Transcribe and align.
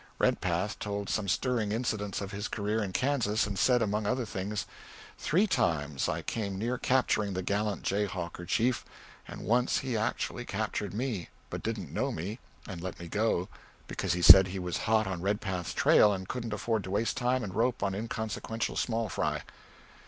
Redpath 0.17 0.79
told 0.79 1.11
some 1.11 1.27
stirring 1.27 1.71
incidents 1.71 2.21
of 2.21 2.31
his 2.31 2.47
career 2.47 2.81
in 2.83 2.91
Kansas, 2.91 3.45
and 3.45 3.59
said, 3.59 3.83
among 3.83 4.07
other 4.07 4.25
things: 4.25 4.65
"Three 5.19 5.45
times 5.45 6.09
I 6.09 6.23
came 6.23 6.57
near 6.57 6.79
capturing 6.79 7.33
the 7.35 7.43
gallant 7.43 7.83
jayhawker 7.83 8.47
chief, 8.47 8.83
and 9.27 9.41
once 9.45 9.77
he 9.81 9.95
actually 9.95 10.43
captured 10.43 10.95
me, 10.95 11.29
but 11.51 11.61
didn't 11.61 11.93
know 11.93 12.11
me 12.11 12.39
and 12.67 12.81
let 12.81 12.99
me 12.99 13.07
go, 13.07 13.47
because 13.87 14.13
he 14.13 14.23
said 14.23 14.47
he 14.47 14.57
was 14.57 14.77
hot 14.89 15.05
on 15.05 15.21
Redpath's 15.21 15.75
trail 15.75 16.11
and 16.11 16.27
couldn't 16.27 16.51
afford 16.53 16.83
to 16.85 16.89
waste 16.89 17.15
time 17.15 17.43
and 17.43 17.53
rope 17.53 17.83
on 17.83 17.93
inconsequential 17.93 18.77
small 18.77 19.07
fry." 19.07 19.43